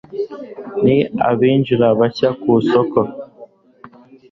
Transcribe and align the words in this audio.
n 0.83 0.85
abinjira 1.29 1.87
bashya 1.99 2.29
ku 2.39 2.51
isoko 2.61 2.99